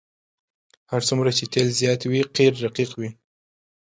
[0.91, 3.09] هر څومره چې تیل زیات وي قیر رقیق وي